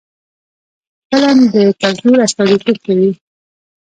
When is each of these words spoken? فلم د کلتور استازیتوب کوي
فلم 1.09 1.37
د 1.53 1.55
کلتور 1.81 2.17
استازیتوب 2.27 2.77
کوي 2.85 3.11